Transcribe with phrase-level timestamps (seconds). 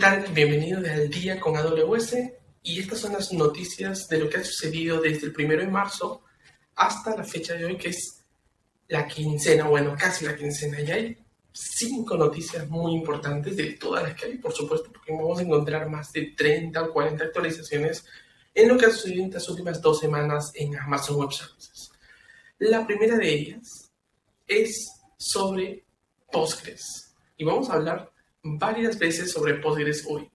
[0.00, 0.24] tal?
[0.32, 2.16] Bienvenido de Al Día con AWS
[2.62, 6.22] y estas son las noticias de lo que ha sucedido desde el primero de marzo
[6.74, 8.24] hasta la fecha de hoy que es
[8.88, 10.80] la quincena, bueno, casi la quincena.
[10.80, 11.18] Y hay
[11.52, 15.86] cinco noticias muy importantes de todas las que hay, por supuesto, porque vamos a encontrar
[15.90, 18.06] más de 30 o 40 actualizaciones
[18.54, 21.92] en lo que ha sucedido en estas últimas dos semanas en Amazon Web Services.
[22.58, 23.92] La primera de ellas
[24.46, 25.84] es sobre
[26.32, 28.10] Postgres y vamos a hablar
[28.42, 30.30] varias veces sobre Postgres hoy.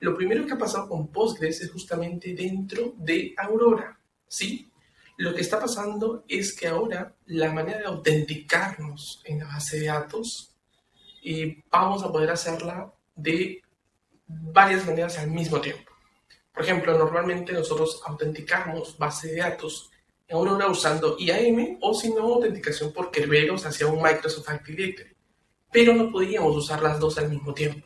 [0.00, 4.70] Lo primero que ha pasado con Postgres es justamente dentro de Aurora, ¿sí?
[5.16, 9.86] Lo que está pasando es que ahora la manera de autenticarnos en la base de
[9.86, 10.52] datos
[11.22, 13.62] y vamos a poder hacerla de
[14.26, 15.92] varias maneras al mismo tiempo.
[16.52, 19.90] Por ejemplo, normalmente nosotros autenticamos base de datos
[20.26, 25.13] en Aurora usando IAM o si no, autenticación por Kerberos hacia un Microsoft Active Directory
[25.74, 27.84] pero no podíamos usar las dos al mismo tiempo.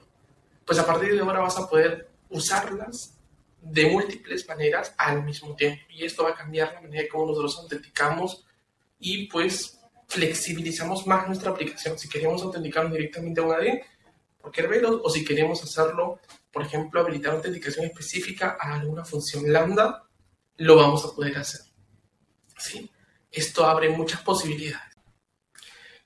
[0.67, 3.17] Pues a partir de ahora vas a poder usarlas
[3.63, 5.81] de múltiples maneras al mismo tiempo.
[5.89, 8.45] Y esto va a cambiar la manera en cómo nosotros autenticamos
[8.99, 11.99] y pues flexibilizamos más nuestra aplicación.
[11.99, 13.81] Si queremos autenticarnos directamente a un AD,
[14.39, 16.21] por Kerberos, o si queremos hacerlo,
[16.53, 20.05] por ejemplo, habilitar autenticación específica a alguna función lambda,
[20.59, 21.63] lo vamos a poder hacer.
[22.59, 22.91] ¿Sí?
[23.33, 24.88] Esto abre muchas posibilidades.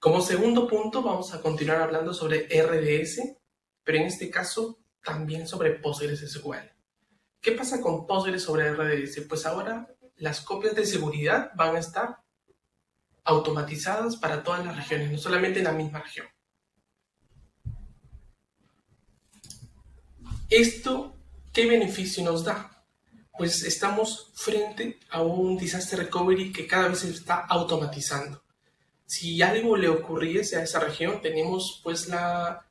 [0.03, 3.37] Como segundo punto, vamos a continuar hablando sobre RDS,
[3.85, 6.73] pero en este caso también sobre PostgreSQL.
[7.41, 9.21] ¿Qué pasa con Postgres sobre RDS?
[9.29, 9.87] Pues ahora
[10.17, 12.19] las copias de seguridad van a estar
[13.23, 16.27] automatizadas para todas las regiones, no solamente en la misma región.
[20.51, 21.15] ¿Esto
[21.53, 22.85] qué beneficio nos da?
[23.39, 28.42] Pues estamos frente a un disaster recovery que cada vez se está automatizando
[29.13, 32.67] si algo le ocurriese a esa región, tenemos pues la,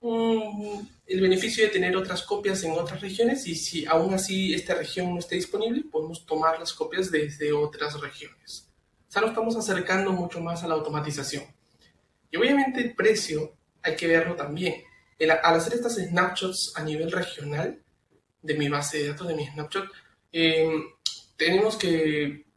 [0.00, 5.12] el beneficio de tener otras copias en otras regiones y si aún así esta región
[5.12, 8.66] no esté disponible, podemos tomar las copias desde otras regiones.
[9.10, 11.44] O sea, nos estamos acercando mucho más a la automatización.
[12.30, 13.52] Y obviamente el precio
[13.82, 14.82] hay que verlo también.
[15.20, 17.78] al hacer estas snapshots a nivel regional
[18.40, 19.86] de mi base de datos, de mi snapshot,
[20.32, 20.80] eh,
[21.36, 22.47] tenemos que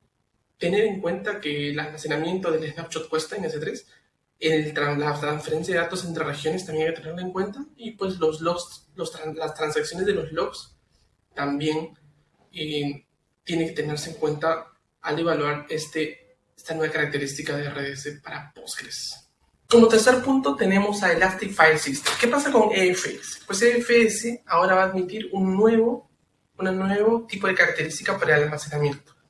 [0.61, 3.83] tener en cuenta que el almacenamiento del snapshot cuesta en S3,
[4.39, 8.19] el, la transferencia de datos entre regiones también hay que tenerlo en cuenta y pues
[8.19, 10.77] los logs, los, las transacciones de los logs
[11.33, 11.97] también
[12.53, 13.05] eh,
[13.43, 14.67] tienen que tenerse en cuenta
[15.01, 19.31] al evaluar este, esta nueva característica de RDS para Postgres.
[19.67, 22.13] Como tercer punto tenemos a Elastic File System.
[22.19, 23.41] ¿Qué pasa con EFS?
[23.47, 26.11] Pues EFS ahora va a admitir un nuevo,
[26.59, 29.20] un nuevo tipo de característica para el almacenamiento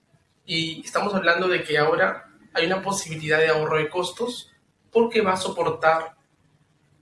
[0.54, 4.52] y estamos hablando de que ahora hay una posibilidad de ahorro de costos
[4.92, 6.18] porque va a soportar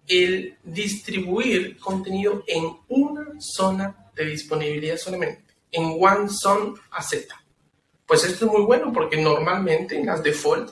[0.05, 7.25] el distribuir contenido en una zona de disponibilidad solamente, en One Zone AZ.
[8.05, 10.69] Pues esto es muy bueno porque normalmente en las default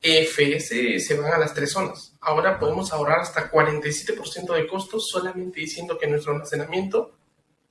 [0.00, 2.14] EFS se van a las tres zonas.
[2.20, 7.16] Ahora podemos ahorrar hasta 47% de costos solamente diciendo que nuestro almacenamiento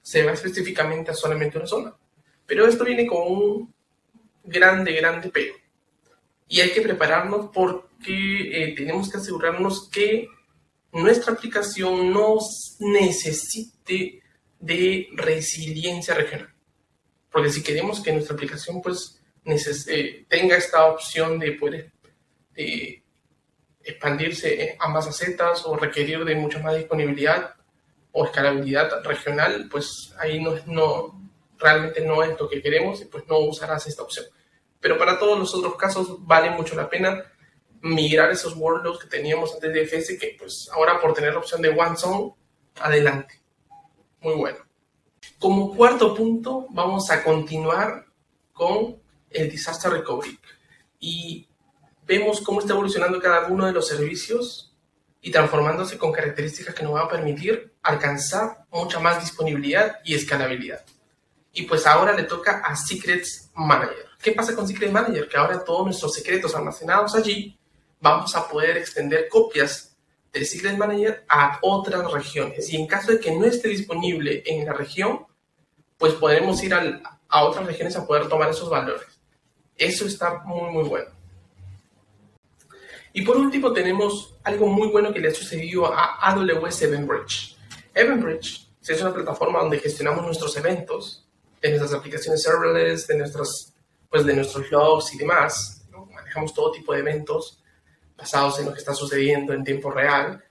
[0.02, 1.96] se va específicamente a solamente una zona.
[2.46, 3.77] Pero esto viene con un
[4.48, 5.54] grande, grande pero.
[6.48, 10.30] Y hay que prepararnos porque eh, tenemos que asegurarnos que
[10.94, 12.38] nuestra aplicación no
[12.80, 14.22] necesite
[14.60, 16.54] de resiliencia regional.
[17.30, 21.92] Porque si queremos que nuestra aplicación pues, eh, tenga esta opción de poder
[22.56, 23.04] eh,
[23.84, 27.56] expandirse a más acetas o requerir de mucha más disponibilidad
[28.12, 33.26] o escalabilidad regional, pues ahí no, no, realmente no es lo que queremos y pues
[33.28, 34.26] no usarás esta opción.
[34.80, 37.24] Pero para todos los otros casos vale mucho la pena
[37.82, 41.62] migrar esos workloads que teníamos antes de FS, que pues ahora por tener la opción
[41.62, 42.34] de OneZone,
[42.80, 43.42] adelante.
[44.22, 44.58] Muy bueno.
[45.40, 48.06] Como cuarto punto, vamos a continuar
[48.54, 49.00] con
[49.30, 50.40] el Disaster Recovery.
[51.00, 51.48] Y
[52.06, 54.76] vemos cómo está evolucionando cada uno de los servicios
[55.22, 60.84] y transformándose con características que nos van a permitir alcanzar mucha más disponibilidad y escalabilidad.
[61.58, 64.06] Y pues ahora le toca a Secrets Manager.
[64.22, 65.28] ¿Qué pasa con Secret Manager?
[65.28, 67.58] Que ahora todos nuestros secretos almacenados allí
[68.00, 69.98] vamos a poder extender copias
[70.32, 72.72] del Secret Manager a otras regiones.
[72.72, 75.26] Y en caso de que no esté disponible en la región,
[75.98, 79.20] pues podremos ir a otras regiones a poder tomar esos valores.
[79.76, 81.10] Eso está muy, muy bueno.
[83.14, 87.58] Y por último tenemos algo muy bueno que le ha sucedido a AWS EventBridge.
[87.96, 91.27] EventBridge es una plataforma donde gestionamos nuestros eventos,
[91.62, 93.74] de nuestras aplicaciones serverless, de nuestras
[94.10, 95.86] pues de nuestros logs y demás.
[96.14, 97.62] Manejamos todo tipo de eventos
[98.18, 100.44] basados en lo que está sucediendo en tiempo real.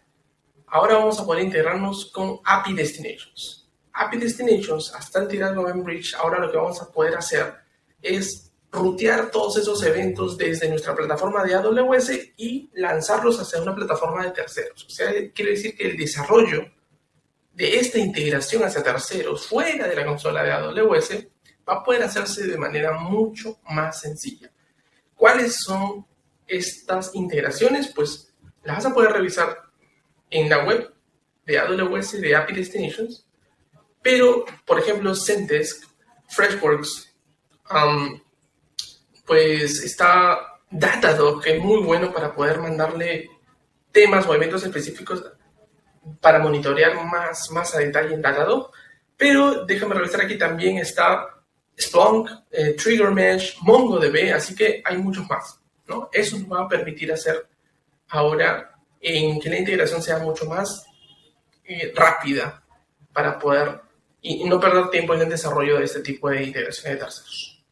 [0.69, 3.69] ahora vamos a poder integrarnos con API Destinations.
[3.93, 7.55] API Destinations, hasta integrado con Bridge, ahora lo que vamos a poder hacer
[8.03, 14.25] es rutear todos esos eventos desde nuestra plataforma de AWS y lanzarlos hacia una plataforma
[14.25, 14.85] de terceros.
[14.85, 16.67] O sea, quiere decir que el desarrollo
[17.57, 21.27] de esta integración hacia terceros fuera de la consola de AWS
[21.67, 24.53] va a poder hacerse de manera mucho más sencilla.
[25.15, 26.07] ¿Cuáles son
[26.47, 27.91] estas integraciones?
[27.95, 29.57] Pues las vas a poder revisar
[30.29, 30.93] en la web
[31.47, 33.27] de AWS de API Destinations,
[34.03, 35.83] pero, por ejemplo, Zendesk,
[36.29, 37.17] Freshworks,
[39.25, 43.31] pues está Datadog, que es muy bueno para poder mandarle
[43.93, 45.25] temas o eventos específicos
[46.21, 48.71] para monitorear más, más a detalle en Datadog.
[49.17, 51.27] Pero déjame revisar aquí también está
[51.79, 55.61] Splunk, eh, Trigger Mesh, MongoDB, así que hay muchos más.
[55.87, 56.09] ¿no?
[56.13, 57.47] Eso nos va a permitir hacer
[58.09, 60.87] ahora en que la integración sea mucho más
[61.65, 62.63] eh, rápida
[63.13, 63.81] para poder
[64.21, 67.65] y, no perder tiempo en el desarrollo de este tipo de integración de terceros.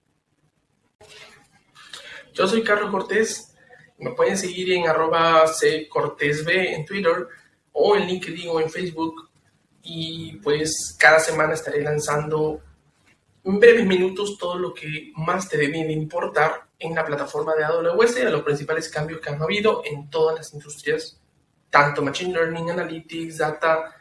[2.33, 3.55] Yo soy Carlos Cortés,
[3.99, 7.29] me pueden seguir en arroba en Twitter
[7.75, 9.29] o en LinkedIn o en Facebook
[9.83, 12.63] y pues cada semana estaré lanzando
[13.45, 17.65] en breves minutos todo lo que más te debe de importar en la plataforma de
[17.65, 21.21] AWS a los principales cambios que han habido en todas las industrias,
[21.69, 23.95] tanto Machine Learning, Analytics, Data,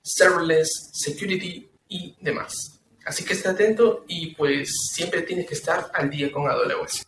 [0.00, 2.80] Serverless, Security y demás.
[3.04, 7.02] Así que esté atento y pues siempre tienes que estar al día con AWS.